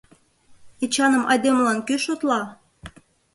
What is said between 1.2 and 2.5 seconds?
айдемылан кӧ шотла.